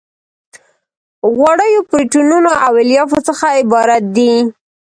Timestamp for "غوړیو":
1.35-1.81